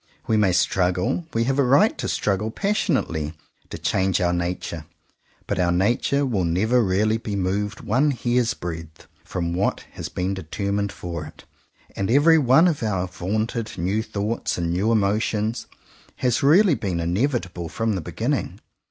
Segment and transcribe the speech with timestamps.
[0.25, 3.35] We may struggle, we have a right to struggle passionately,
[3.69, 4.85] to change our nature;
[5.45, 10.33] but our nature will never really be moved one hair's breath from what has been
[10.33, 11.45] determined for it,
[11.95, 15.67] and every one of our vaunted new thoughts and new emo tions
[16.15, 18.59] has really been inevitable from the beginning.